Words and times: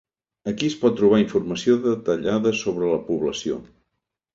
Aquí 0.51 0.69
es 0.73 0.75
pot 0.83 0.97
trobar 1.01 1.21
informació 1.25 1.77
detallada 1.85 2.57
sobre 2.65 2.93
la 2.97 3.01
població. 3.15 3.65